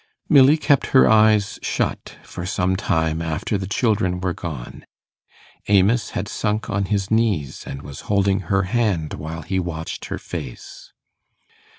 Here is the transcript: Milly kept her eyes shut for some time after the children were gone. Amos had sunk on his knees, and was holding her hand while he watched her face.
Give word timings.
Milly 0.27 0.57
kept 0.57 0.87
her 0.97 1.07
eyes 1.07 1.59
shut 1.61 2.17
for 2.23 2.43
some 2.43 2.75
time 2.75 3.21
after 3.21 3.55
the 3.55 3.67
children 3.67 4.19
were 4.19 4.33
gone. 4.33 4.83
Amos 5.67 6.09
had 6.17 6.27
sunk 6.27 6.71
on 6.71 6.85
his 6.85 7.11
knees, 7.11 7.65
and 7.67 7.83
was 7.83 7.99
holding 8.09 8.39
her 8.49 8.63
hand 8.63 9.13
while 9.13 9.43
he 9.43 9.59
watched 9.59 10.05
her 10.05 10.17
face. 10.17 10.91